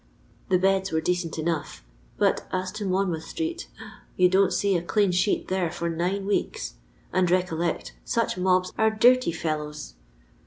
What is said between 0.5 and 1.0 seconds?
beds were